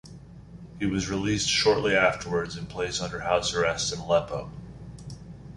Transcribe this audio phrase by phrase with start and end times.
[0.79, 4.49] He was released shortly afterwards and placed under house arrest in Aleppo.